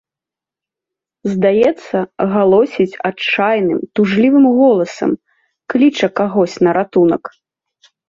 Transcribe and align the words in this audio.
Здаецца, 1.33 1.97
галосіць 2.33 2.99
адчайным, 3.11 3.79
тужлівым 4.01 4.45
голасам, 4.63 5.11
кліча 5.75 6.07
кагось 6.25 6.61
на 6.67 6.71
ратунак. 6.83 7.23